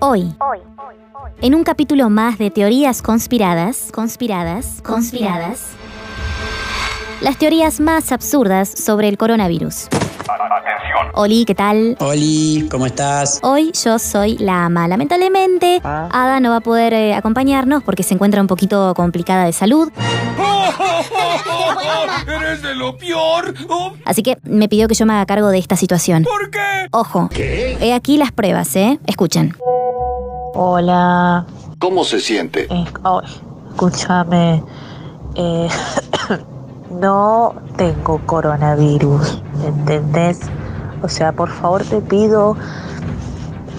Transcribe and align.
Hoy, 0.00 0.32
en 1.42 1.54
un 1.54 1.64
capítulo 1.64 2.08
más 2.10 2.38
de 2.38 2.50
teorías 2.50 3.02
conspiradas, 3.02 3.88
conspiradas, 3.92 4.80
conspiradas, 4.84 5.66
las 7.20 7.36
teorías 7.36 7.80
más 7.80 8.12
absurdas 8.12 8.68
sobre 8.68 9.08
el 9.08 9.18
coronavirus. 9.18 9.88
Oli, 11.14 11.44
¿qué 11.44 11.54
tal? 11.54 11.96
Oli, 12.00 12.68
¿cómo 12.70 12.86
estás? 12.86 13.40
Hoy 13.42 13.72
yo 13.72 13.98
soy 13.98 14.36
la 14.38 14.66
ama. 14.66 14.86
Lamentablemente, 14.86 15.80
Ah. 15.82 16.08
Ada 16.12 16.38
no 16.40 16.50
va 16.50 16.56
a 16.56 16.60
poder 16.60 16.92
eh, 16.94 17.14
acompañarnos 17.14 17.82
porque 17.82 18.02
se 18.02 18.14
encuentra 18.14 18.40
un 18.40 18.46
poquito 18.46 18.92
complicada 18.94 19.44
de 19.46 19.52
salud. 19.52 19.90
¡Eres 22.26 22.62
de 22.62 22.74
lo 22.74 22.96
peor! 22.96 23.54
Oh, 23.68 23.92
Así 24.04 24.22
que 24.22 24.36
me 24.44 24.68
pidió 24.68 24.86
que 24.86 24.94
yo 24.94 25.06
me 25.06 25.14
haga 25.14 25.26
cargo 25.26 25.48
de 25.48 25.58
esta 25.58 25.76
situación. 25.76 26.24
¿Por 26.24 26.50
qué? 26.50 26.86
Ojo, 26.90 27.30
he 27.34 27.92
aquí 27.94 28.16
las 28.18 28.30
pruebas, 28.32 28.74
¿eh? 28.76 28.98
Escuchen. 29.06 29.56
Hola, 30.60 31.46
¿Cómo 31.78 32.02
se 32.04 32.18
siente? 32.20 32.66
eh, 32.68 32.84
oh, 33.04 33.22
escúchame. 33.70 34.64
eh, 35.36 35.68
no 36.88 37.54
tengo 37.76 38.24
coronavirus, 38.26 39.44
¿entendés? 39.62 40.52
O 41.00 41.08
sea, 41.08 41.32
por 41.32 41.50
favor 41.50 41.84
te 41.84 42.02
pido, 42.02 42.58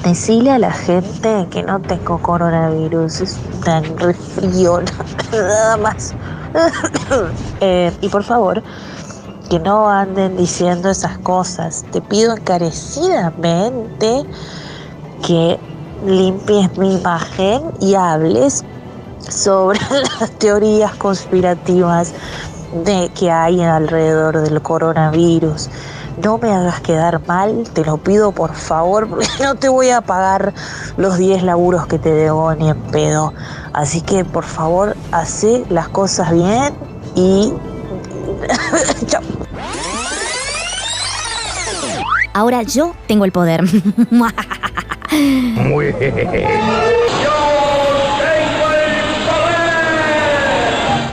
decirle 0.04 0.52
a 0.52 0.60
la 0.60 0.72
gente 0.72 1.50
que 1.52 1.64
no 1.64 1.82
tengo 1.82 2.22
coronavirus, 2.22 3.22
es 3.22 3.42
un 3.68 3.98
resfrío, 3.98 4.80
nada 5.34 5.78
más. 5.78 6.16
Eh, 7.62 7.94
y 8.00 8.10
por 8.10 8.24
favor, 8.24 8.64
que 9.50 9.60
no 9.60 9.90
anden 9.90 10.38
diciendo 10.38 10.90
esas 10.90 11.20
cosas. 11.20 11.88
Te 11.92 12.02
pido 12.02 12.34
encarecidamente 12.34 14.26
que 15.22 15.69
limpies 16.06 16.78
mi 16.78 16.96
imagen 16.96 17.64
y 17.80 17.96
hables 17.96 18.64
sobre 19.28 19.80
las 20.20 20.32
teorías 20.32 20.96
conspirativas 20.96 22.14
de 22.84 23.10
que 23.18 23.32
hay 23.32 23.62
alrededor 23.62 24.42
del 24.42 24.62
coronavirus. 24.62 25.70
No 26.24 26.38
me 26.38 26.52
hagas 26.52 26.82
quedar 26.82 27.26
mal, 27.28 27.64
te 27.74 27.86
lo 27.86 27.98
pido 27.98 28.32
por 28.32 28.54
favor, 28.54 29.08
porque 29.10 29.28
no 29.42 29.56
te 29.56 29.70
voy 29.70 29.90
a 29.90 30.02
pagar 30.02 30.54
los 30.98 31.18
10 31.18 31.44
laburos 31.44 31.88
que 31.88 31.98
te 31.98 32.12
debo 32.12 32.54
ni 32.56 32.70
en 32.70 32.82
pedo. 32.92 33.34
Así 33.74 34.02
que 34.02 34.26
por 34.26 34.44
favor, 34.44 34.96
hace 35.12 35.66
las 35.70 35.88
cosas 35.90 36.32
bien 36.32 36.74
y... 37.16 37.54
Chao. 39.08 39.22
Ahora 42.34 42.64
yo 42.64 42.94
tengo 43.08 43.26
el 43.26 43.32
poder. 43.32 43.64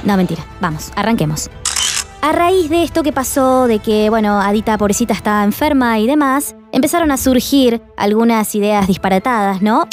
No, 0.04 0.16
mentira. 0.16 0.46
Vamos, 0.60 0.92
arranquemos. 0.94 1.50
A 2.22 2.32
raíz 2.32 2.70
de 2.70 2.82
esto 2.82 3.02
que 3.02 3.12
pasó, 3.12 3.66
de 3.66 3.78
que, 3.80 4.08
bueno, 4.10 4.40
Adita 4.40 4.78
pobrecita 4.78 5.14
estaba 5.14 5.44
enferma 5.44 5.98
y 5.98 6.06
demás, 6.06 6.56
empezaron 6.72 7.10
a 7.10 7.16
surgir 7.16 7.82
algunas 7.96 8.54
ideas 8.54 8.86
disparatadas, 8.86 9.62
¿no? 9.62 9.86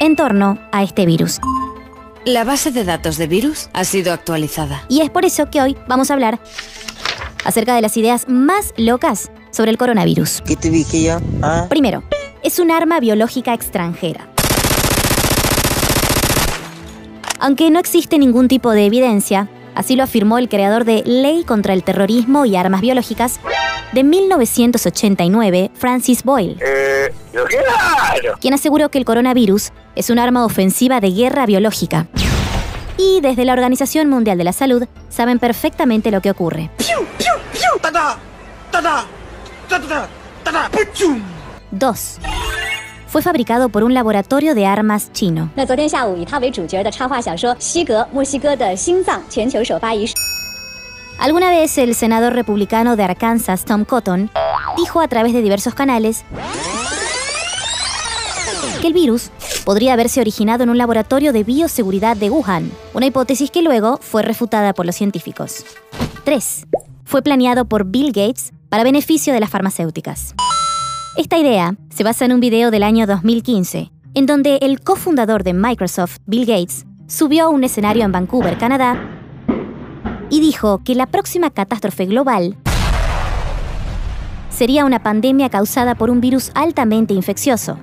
En 0.00 0.16
torno 0.16 0.58
a 0.72 0.82
este 0.82 1.06
virus. 1.06 1.40
La 2.24 2.44
base 2.44 2.72
de 2.72 2.84
datos 2.84 3.16
de 3.16 3.28
virus 3.28 3.68
ha 3.72 3.84
sido 3.84 4.12
actualizada. 4.12 4.84
Y 4.88 5.00
es 5.00 5.10
por 5.10 5.24
eso 5.24 5.48
que 5.48 5.62
hoy 5.62 5.76
vamos 5.88 6.10
a 6.10 6.14
hablar 6.14 6.40
acerca 7.44 7.74
de 7.74 7.82
las 7.82 7.96
ideas 7.96 8.28
más 8.28 8.74
locas 8.76 9.30
sobre 9.50 9.70
el 9.70 9.78
coronavirus. 9.78 10.42
¿Qué 10.44 10.56
te 10.56 10.70
dije 10.70 11.04
yo? 11.04 11.20
¿Ah? 11.42 11.66
Primero, 11.68 12.02
es 12.42 12.58
un 12.58 12.70
arma 12.70 13.00
biológica 13.00 13.54
extranjera. 13.54 14.28
Aunque 17.38 17.70
no 17.70 17.78
existe 17.78 18.18
ningún 18.18 18.48
tipo 18.48 18.72
de 18.72 18.86
evidencia, 18.86 19.48
así 19.74 19.94
lo 19.96 20.02
afirmó 20.02 20.38
el 20.38 20.48
creador 20.48 20.84
de 20.84 21.02
Ley 21.04 21.44
contra 21.44 21.74
el 21.74 21.82
Terrorismo 21.82 22.44
y 22.46 22.56
Armas 22.56 22.80
Biológicas 22.80 23.40
de 23.92 24.04
1989, 24.04 25.70
Francis 25.74 26.24
Boyle, 26.24 26.56
eh, 26.60 27.12
quien 28.40 28.54
aseguró 28.54 28.90
que 28.90 28.98
el 28.98 29.04
coronavirus 29.04 29.72
es 29.94 30.10
un 30.10 30.18
arma 30.18 30.44
ofensiva 30.44 31.00
de 31.00 31.10
guerra 31.12 31.46
biológica. 31.46 32.06
Y 32.98 33.20
desde 33.20 33.44
la 33.44 33.52
Organización 33.52 34.08
Mundial 34.08 34.38
de 34.38 34.44
la 34.44 34.52
Salud 34.52 34.84
saben 35.08 35.38
perfectamente 35.38 36.10
lo 36.10 36.22
que 36.22 36.30
ocurre. 36.30 36.70
¡Piu, 36.78 37.06
piu, 37.18 37.32
piu! 37.52 37.66
2. 41.78 42.18
Fue 43.06 43.22
fabricado 43.22 43.68
por 43.68 43.84
un 43.84 43.94
laboratorio 43.94 44.54
de 44.54 44.66
armas 44.66 45.12
chino. 45.12 45.50
Alguna 51.18 51.50
vez 51.50 51.78
el 51.78 51.94
senador 51.94 52.34
republicano 52.34 52.96
de 52.96 53.04
Arkansas, 53.04 53.64
Tom 53.64 53.84
Cotton, 53.84 54.30
dijo 54.76 55.00
a 55.00 55.08
través 55.08 55.32
de 55.32 55.42
diversos 55.42 55.74
canales 55.74 56.24
que 58.80 58.88
el 58.88 58.92
virus 58.92 59.30
podría 59.64 59.94
haberse 59.94 60.20
originado 60.20 60.62
en 60.62 60.70
un 60.70 60.78
laboratorio 60.78 61.32
de 61.32 61.42
bioseguridad 61.42 62.16
de 62.16 62.30
Wuhan, 62.30 62.70
una 62.92 63.06
hipótesis 63.06 63.50
que 63.50 63.62
luego 63.62 63.98
fue 64.02 64.22
refutada 64.22 64.74
por 64.74 64.84
los 64.84 64.94
científicos. 64.94 65.64
3. 66.24 66.66
Fue 67.04 67.22
planeado 67.22 67.64
por 67.64 67.84
Bill 67.84 68.08
Gates 68.08 68.52
para 68.68 68.84
beneficio 68.84 69.32
de 69.32 69.40
las 69.40 69.50
farmacéuticas. 69.50 70.34
Esta 71.16 71.38
idea 71.38 71.74
se 71.88 72.04
basa 72.04 72.26
en 72.26 72.34
un 72.34 72.40
video 72.40 72.70
del 72.70 72.82
año 72.82 73.06
2015, 73.06 73.90
en 74.12 74.26
donde 74.26 74.58
el 74.60 74.80
cofundador 74.80 75.44
de 75.44 75.54
Microsoft, 75.54 76.18
Bill 76.26 76.44
Gates, 76.44 76.84
subió 77.06 77.46
a 77.46 77.48
un 77.48 77.64
escenario 77.64 78.04
en 78.04 78.12
Vancouver, 78.12 78.58
Canadá, 78.58 78.98
y 80.28 80.40
dijo 80.40 80.82
que 80.84 80.94
la 80.94 81.06
próxima 81.06 81.48
catástrofe 81.48 82.04
global 82.04 82.56
sería 84.50 84.84
una 84.84 85.02
pandemia 85.02 85.48
causada 85.48 85.94
por 85.94 86.10
un 86.10 86.20
virus 86.20 86.50
altamente 86.54 87.14
infeccioso. 87.14 87.78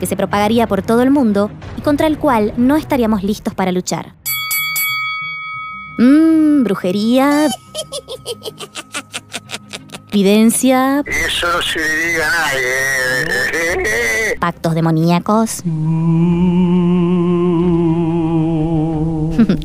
que 0.00 0.06
se 0.06 0.16
propagaría 0.16 0.66
por 0.66 0.80
todo 0.80 1.02
el 1.02 1.10
mundo 1.10 1.50
y 1.76 1.82
contra 1.82 2.06
el 2.06 2.16
cual 2.16 2.54
no 2.56 2.76
estaríamos 2.76 3.22
listos 3.22 3.52
para 3.52 3.72
luchar. 3.72 4.14
Mmm, 5.98 6.35
brujería. 6.64 7.48
Evidencia, 10.12 11.02
Eso 11.06 11.46
no 11.52 11.62
se 11.62 11.78
le 11.78 12.06
diga 12.06 12.26
a 12.26 13.26
nadie. 13.26 14.36
pactos 14.40 14.74
demoníacos. 14.74 15.62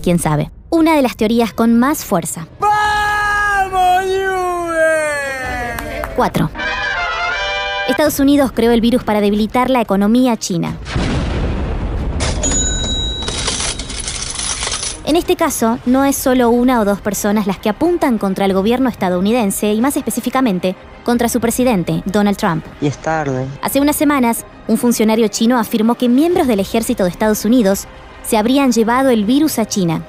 ¿Quién 0.04 0.20
sabe? 0.20 0.52
Una 0.70 0.96
de 0.96 1.02
las 1.02 1.16
teorías 1.16 1.54
con 1.54 1.80
más 1.80 2.04
fuerza. 2.04 2.48
¡Vamos, 2.60 4.04
Juve! 4.06 6.02
4. 6.16 6.50
Estados 7.90 8.20
Unidos 8.20 8.52
creó 8.54 8.72
el 8.72 8.82
virus 8.82 9.04
para 9.04 9.22
debilitar 9.22 9.70
la 9.70 9.82
economía 9.82 10.38
china. 10.38 10.78
En 15.12 15.18
este 15.18 15.36
caso, 15.36 15.78
no 15.86 16.06
es 16.06 16.16
solo 16.16 16.50
una 16.52 16.80
o 16.80 16.86
dos 16.86 17.02
personas 17.02 17.46
las 17.46 17.60
que 17.60 17.68
apuntan 17.68 18.18
contra 18.18 18.46
el 18.46 18.54
gobierno 18.54 18.88
estadounidense 18.88 19.74
y 19.74 19.82
más 19.82 19.98
específicamente 19.98 20.74
contra 21.04 21.28
su 21.28 21.42
presidente, 21.42 22.02
Donald 22.06 22.38
Trump. 22.38 22.64
Y 22.80 22.88
es 22.88 22.98
tarde. 22.98 23.46
Hace 23.62 23.82
unas 23.82 23.98
semanas, 23.98 24.46
un 24.70 24.78
funcionario 24.78 25.28
chino 25.28 25.60
afirmó 25.60 25.96
que 25.96 26.08
miembros 26.08 26.48
del 26.48 26.62
ejército 26.62 27.04
de 27.04 27.10
Estados 27.10 27.44
Unidos 27.44 27.88
se 28.24 28.38
habrían 28.38 28.72
llevado 28.72 29.10
el 29.10 29.26
virus 29.26 29.60
a 29.60 29.66
China. 29.66 30.02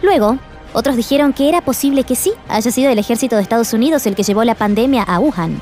Luego, 0.00 0.38
otros 0.72 0.94
dijeron 0.94 1.32
que 1.32 1.48
era 1.48 1.62
posible 1.62 2.04
que 2.04 2.14
sí 2.14 2.32
haya 2.48 2.70
sido 2.70 2.92
el 2.92 2.98
ejército 3.00 3.34
de 3.34 3.42
Estados 3.42 3.72
Unidos 3.72 4.06
el 4.06 4.14
que 4.14 4.22
llevó 4.22 4.44
la 4.44 4.54
pandemia 4.54 5.02
a 5.02 5.18
Wuhan. 5.18 5.60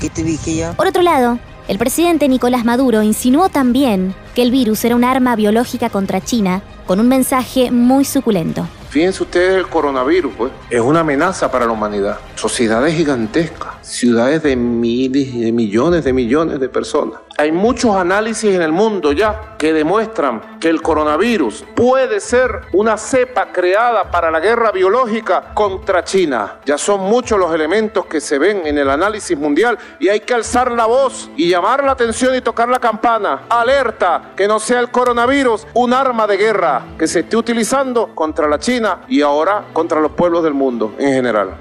¿Qué 0.00 0.10
te 0.10 0.24
dije 0.24 0.56
yo? 0.56 0.72
Por 0.72 0.88
otro 0.88 1.02
lado, 1.02 1.38
el 1.66 1.78
presidente 1.78 2.28
Nicolás 2.28 2.64
Maduro 2.66 3.02
insinuó 3.02 3.48
también 3.48 4.14
que 4.34 4.42
el 4.42 4.50
virus 4.50 4.84
era 4.84 4.96
un 4.96 5.04
arma 5.04 5.34
biológica 5.34 5.88
contra 5.88 6.20
China 6.20 6.62
con 6.86 7.00
un 7.00 7.08
mensaje 7.08 7.70
muy 7.70 8.04
suculento. 8.04 8.68
Fíjense 8.94 9.24
ustedes 9.24 9.56
el 9.56 9.66
coronavirus, 9.66 10.32
pues. 10.38 10.52
Es 10.70 10.80
una 10.80 11.00
amenaza 11.00 11.50
para 11.50 11.66
la 11.66 11.72
humanidad. 11.72 12.20
Sociedades 12.36 12.94
gigantescas, 12.94 13.74
ciudades 13.82 14.44
de 14.44 14.54
miles 14.54 15.34
de 15.34 15.50
millones 15.50 16.04
de 16.04 16.12
millones 16.12 16.60
de 16.60 16.68
personas. 16.68 17.18
Hay 17.36 17.50
muchos 17.50 17.96
análisis 17.96 18.54
en 18.54 18.62
el 18.62 18.70
mundo 18.70 19.10
ya 19.10 19.56
que 19.58 19.72
demuestran 19.72 20.60
que 20.60 20.68
el 20.68 20.80
coronavirus 20.80 21.64
puede 21.74 22.20
ser 22.20 22.60
una 22.72 22.96
cepa 22.96 23.50
creada 23.50 24.08
para 24.12 24.30
la 24.30 24.38
guerra 24.38 24.70
biológica 24.70 25.52
contra 25.54 26.04
China. 26.04 26.60
Ya 26.64 26.78
son 26.78 27.00
muchos 27.00 27.36
los 27.36 27.52
elementos 27.52 28.06
que 28.06 28.20
se 28.20 28.38
ven 28.38 28.64
en 28.64 28.78
el 28.78 28.88
análisis 28.88 29.36
mundial 29.36 29.76
y 29.98 30.08
hay 30.08 30.20
que 30.20 30.34
alzar 30.34 30.70
la 30.70 30.86
voz 30.86 31.28
y 31.36 31.48
llamar 31.48 31.82
la 31.82 31.92
atención 31.92 32.36
y 32.36 32.40
tocar 32.40 32.68
la 32.68 32.78
campana. 32.78 33.42
Alerta 33.48 34.30
que 34.36 34.46
no 34.46 34.60
sea 34.60 34.78
el 34.78 34.92
coronavirus 34.92 35.66
un 35.74 35.92
arma 35.92 36.28
de 36.28 36.36
guerra 36.36 36.82
que 36.96 37.08
se 37.08 37.20
esté 37.20 37.36
utilizando 37.36 38.14
contra 38.14 38.46
la 38.46 38.60
China 38.60 38.83
y 39.08 39.22
ahora 39.22 39.66
contra 39.72 40.00
los 40.00 40.12
pueblos 40.12 40.42
del 40.42 40.54
mundo 40.54 40.94
en 40.98 41.12
general. 41.12 41.56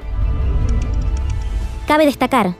Cabe 1.88 2.06
destacar 2.06 2.56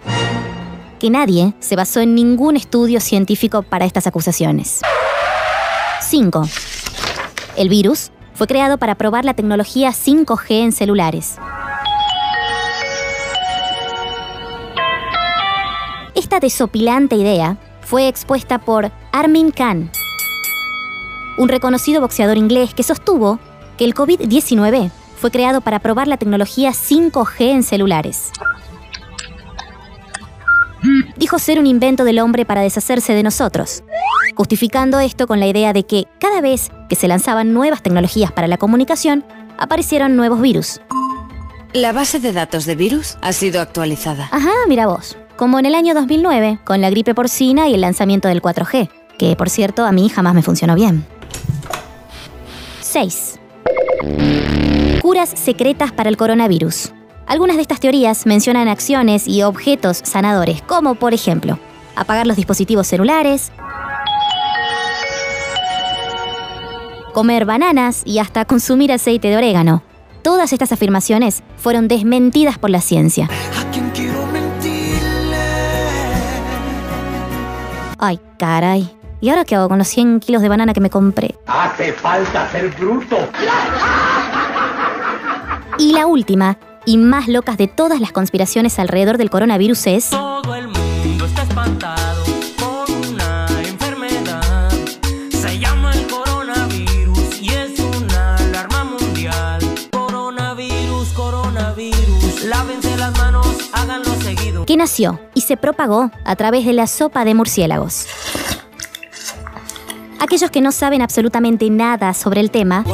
que 1.00 1.10
nadie 1.10 1.54
se 1.60 1.76
basó 1.76 2.00
en 2.00 2.16
ningún 2.16 2.56
estudio 2.56 3.00
científico 3.00 3.62
para 3.62 3.86
estas 3.86 4.08
acusaciones. 4.08 4.82
5. 6.02 6.48
El 7.58 7.70
virus 7.70 8.12
fue 8.34 8.48
creado 8.48 8.78
para 8.78 8.96
probar 8.96 9.26
la 9.26 9.34
tecnología 9.34 9.90
5G 9.90 10.64
en 10.64 10.72
celulares. 10.72 11.38
Esta 16.16 16.40
desopilante 16.40 17.16
idea 17.16 17.58
fue 17.82 18.08
expuesta 18.08 18.60
por 18.60 18.92
Armin 19.12 19.52
Khan, 19.52 19.92
un 21.38 21.50
reconocido 21.50 22.02
boxeador 22.02 22.38
inglés 22.38 22.74
que 22.74 22.84
sostuvo 22.84 23.40
que 23.78 23.86
el 23.86 23.94
COVID-19 23.94 24.92
fue 25.18 25.32
creado 25.32 25.62
para 25.62 25.80
probar 25.80 26.08
la 26.08 26.18
tecnología 26.18 26.72
5G 26.72 27.52
en 27.52 27.64
celulares. 27.64 28.32
Dijo 31.16 31.40
ser 31.40 31.60
un 31.60 31.66
invento 31.66 32.04
del 32.04 32.20
hombre 32.20 32.46
para 32.46 32.62
deshacerse 32.62 33.14
de 33.14 33.24
nosotros, 33.24 33.84
justificando 34.36 35.00
esto 35.00 35.28
con 35.28 35.40
la 35.40 35.48
idea 35.48 35.72
de 35.72 35.86
que 35.86 36.08
cada 36.20 36.42
vez 36.42 36.72
que 36.90 36.96
se 36.96 37.08
lanzaban 37.08 37.54
nuevas 37.54 37.82
tecnologías 37.82 38.32
para 38.32 38.48
la 38.48 38.58
comunicación, 38.58 39.24
aparecieron 39.58 40.18
nuevos 40.18 40.42
virus. 40.42 40.82
La 41.72 41.94
base 41.94 42.20
de 42.20 42.34
datos 42.34 42.66
de 42.66 42.76
virus 42.76 43.18
ha 43.22 43.32
sido 43.32 43.62
actualizada. 43.62 44.28
Ajá, 44.32 44.52
mira 44.68 44.88
vos. 44.88 45.18
Como 45.38 45.58
en 45.58 45.66
el 45.66 45.74
año 45.74 45.96
2009, 45.96 46.60
con 46.64 46.82
la 46.82 46.90
gripe 46.90 47.16
porcina 47.16 47.68
y 47.68 47.74
el 47.74 47.82
lanzamiento 47.82 48.28
del 48.28 48.42
4G, 48.42 48.90
que 49.18 49.36
por 49.36 49.50
cierto 49.50 49.86
a 49.86 49.92
mí 49.92 50.10
jamás 50.10 50.36
me 50.36 50.44
funcionó 50.44 50.76
bien. 50.76 51.06
6. 52.82 53.40
Curas 55.02 55.30
secretas 55.36 55.92
para 55.92 56.10
el 56.10 56.18
coronavirus. 56.18 56.94
Algunas 57.26 57.56
de 57.56 57.62
estas 57.62 57.80
teorías 57.80 58.26
mencionan 58.26 58.68
acciones 58.68 59.28
y 59.28 59.44
objetos 59.44 60.02
sanadores, 60.04 60.62
como 60.62 60.96
por 60.96 61.14
ejemplo, 61.14 61.60
apagar 61.96 62.28
los 62.28 62.36
dispositivos 62.36 62.88
celulares, 62.88 63.52
comer 67.14 67.46
bananas 67.46 68.02
y 68.06 68.20
hasta 68.20 68.46
consumir 68.46 68.92
aceite 68.92 69.30
de 69.30 69.38
orégano. 69.38 69.84
Todas 70.22 70.54
estas 70.54 70.72
afirmaciones 70.72 71.44
fueron 71.58 71.88
desmentidas 71.88 72.58
por 72.58 72.70
la 72.70 72.82
ciencia. 72.82 73.30
Ay, 78.00 78.20
caray. 78.38 79.03
¿Y 79.24 79.30
ahora 79.30 79.46
qué 79.46 79.56
hago 79.56 79.70
con 79.70 79.78
los 79.78 79.88
100 79.88 80.20
kilos 80.20 80.42
de 80.42 80.50
banana 80.50 80.74
que 80.74 80.82
me 80.82 80.90
compré? 80.90 81.36
Hace 81.48 81.94
falta 81.94 82.52
ser 82.52 82.68
bruto. 82.72 83.30
Y 85.80 85.94
la 85.94 86.08
última, 86.08 86.58
y 86.86 86.98
más 86.98 87.30
locas 87.30 87.58
de 87.58 87.70
todas 87.70 88.02
las 88.02 88.12
conspiraciones 88.12 88.80
alrededor 88.80 89.18
del 89.18 89.30
coronavirus 89.30 89.88
es... 89.88 90.10
Todo 90.10 90.54
el 90.56 90.68
mundo 90.68 91.26
está 91.26 91.44
espantado 91.44 92.22
con 92.60 93.14
una 93.14 93.48
enfermedad. 93.66 94.70
Se 95.30 95.58
llama 95.58 95.94
el 95.94 96.06
coronavirus 96.08 97.42
y 97.42 97.48
es 97.48 97.80
una 97.80 98.36
alarma 98.36 98.84
mundial. 98.84 99.62
Coronavirus, 99.92 101.14
coronavirus. 101.14 102.44
Lávense 102.44 102.98
las 102.98 103.18
manos, 103.18 103.70
háganlo 103.72 104.14
seguido. 104.16 104.66
que 104.66 104.76
nació 104.76 105.22
y 105.34 105.40
se 105.40 105.56
propagó 105.56 106.12
a 106.26 106.36
través 106.36 106.66
de 106.66 106.74
la 106.74 106.88
sopa 106.88 107.24
de 107.24 107.36
murciélagos. 107.36 108.06
Aquellos 110.24 110.52
que 110.52 110.62
no 110.62 110.72
saben 110.72 111.02
absolutamente 111.02 111.70
nada 111.70 112.14
sobre 112.14 112.40
el 112.40 112.50
tema 112.50 112.86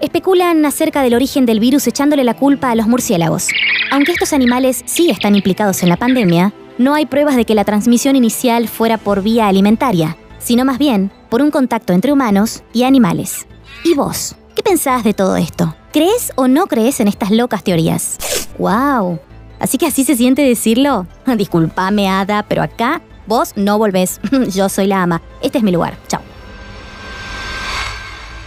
especulan 0.00 0.66
acerca 0.66 1.00
del 1.02 1.14
origen 1.14 1.46
del 1.46 1.60
virus 1.60 1.86
echándole 1.86 2.24
la 2.24 2.34
culpa 2.34 2.72
a 2.72 2.74
los 2.74 2.88
murciélagos. 2.88 3.46
Aunque 3.92 4.10
estos 4.10 4.32
animales 4.32 4.82
sí 4.84 5.10
están 5.10 5.36
implicados 5.36 5.84
en 5.84 5.90
la 5.90 5.96
pandemia, 5.96 6.52
no 6.76 6.92
hay 6.94 7.06
pruebas 7.06 7.36
de 7.36 7.44
que 7.44 7.54
la 7.54 7.64
transmisión 7.64 8.16
inicial 8.16 8.66
fuera 8.66 8.98
por 8.98 9.22
vía 9.22 9.46
alimentaria, 9.46 10.16
sino 10.40 10.64
más 10.64 10.78
bien 10.78 11.12
por 11.28 11.40
un 11.40 11.52
contacto 11.52 11.92
entre 11.92 12.12
humanos 12.12 12.64
y 12.72 12.82
animales. 12.82 13.46
¿Y 13.84 13.94
vos? 13.94 14.34
¿Qué 14.56 14.64
pensás 14.64 15.04
de 15.04 15.14
todo 15.14 15.36
esto? 15.36 15.76
¿Crees 15.92 16.32
o 16.34 16.48
no 16.48 16.66
crees 16.66 16.98
en 16.98 17.06
estas 17.06 17.30
locas 17.30 17.62
teorías? 17.62 18.18
¡Wow! 18.58 19.20
¿Así 19.60 19.78
que 19.78 19.86
así 19.86 20.02
se 20.02 20.16
siente 20.16 20.42
decirlo? 20.42 21.06
Disculpame, 21.36 22.08
Ada, 22.08 22.44
pero 22.48 22.64
acá 22.64 23.00
vos 23.30 23.52
no 23.56 23.78
volvés. 23.78 24.20
Yo 24.50 24.68
soy 24.68 24.86
la 24.86 25.02
ama. 25.02 25.22
Este 25.40 25.58
es 25.58 25.64
mi 25.64 25.70
lugar. 25.70 25.96
Chao. 26.08 26.20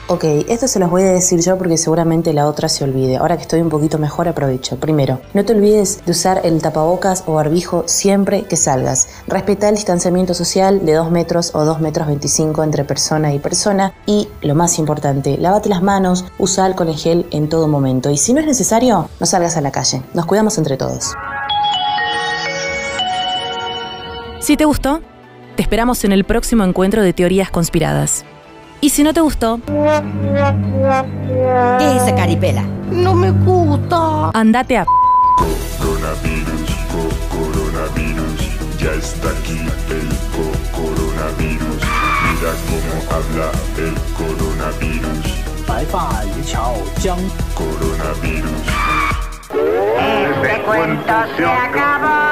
Ok, 0.08 0.26
esto 0.50 0.68
se 0.68 0.80
los 0.80 0.92
voy 0.92 1.04
a 1.04 1.14
decir 1.14 1.40
yo 1.40 1.58
porque 1.58 1.78
seguramente 1.78 2.34
la 2.34 2.46
otra 2.46 2.68
se 2.68 2.84
olvide. 2.84 3.16
Ahora 3.16 3.38
que 3.38 3.44
estoy 3.44 3.62
un 3.62 3.70
poquito 3.70 3.98
mejor 3.98 4.28
aprovecho. 4.28 4.76
Primero, 4.76 5.22
no 5.34 5.46
te 5.46 5.54
olvides 5.54 6.06
de 6.06 6.12
usar 6.12 6.42
el 6.44 6.62
tapabocas 6.62 7.24
o 7.26 7.36
barbijo 7.36 7.86
siempre 7.88 8.44
que 8.44 8.58
salgas. 8.58 9.08
Respeta 9.28 9.70
el 9.70 9.76
distanciamiento 9.76 10.34
social 10.34 10.86
de 10.86 10.94
2 10.94 11.10
metros 11.10 11.56
o 11.56 11.64
2 11.64 11.80
metros 11.80 12.08
25 12.08 12.64
entre 12.64 12.84
persona 12.84 13.34
y 13.34 13.40
persona. 13.40 13.94
Y 14.06 14.28
lo 14.42 14.56
más 14.56 14.78
importante, 14.78 15.38
lávate 15.38 15.70
las 15.70 15.82
manos, 15.82 16.26
usa 16.38 16.66
alcohol 16.66 16.90
en 16.90 16.98
gel 16.98 17.28
en 17.32 17.48
todo 17.48 17.70
momento. 17.70 18.10
Y 18.10 18.18
si 18.18 18.34
no 18.34 18.42
es 18.42 18.46
necesario, 18.46 19.10
no 19.22 19.26
salgas 19.26 19.56
a 19.56 19.62
la 19.62 19.72
calle. 19.72 20.04
Nos 20.14 20.26
cuidamos 20.26 20.58
entre 20.58 20.76
todos. 20.76 21.14
Si 24.44 24.58
te 24.58 24.66
gustó, 24.66 25.00
te 25.56 25.62
esperamos 25.62 26.04
en 26.04 26.12
el 26.12 26.26
próximo 26.26 26.64
encuentro 26.66 27.02
de 27.02 27.14
teorías 27.14 27.50
conspiradas. 27.50 28.26
Y 28.82 28.90
si 28.90 29.04
no 29.04 29.14
te 29.14 29.22
gustó, 29.22 29.60
¿Qué 29.66 29.72
es 31.96 32.02
esa 32.04 32.14
caripela? 32.16 32.64
no 32.92 33.14
me 33.16 33.32
gusta. 33.32 34.30
Andate 34.34 34.78
a 34.78 34.86
Coronavirus, 35.80 36.70
co- 36.92 37.16
coronavirus, 37.38 38.40
ya 38.78 38.92
está 38.92 39.30
aquí 39.30 39.58
el 39.90 40.10
co- 40.36 40.58
coronavirus. 40.78 41.80
Mira 42.28 42.52
cómo 42.68 42.96
habla 43.16 43.48
el 43.78 43.96
coronavirus. 44.18 45.24
Coronavirus. 47.56 48.64
Este 50.44 50.54
cuento 50.64 51.14
se 51.38 51.46
acaba. 51.46 52.23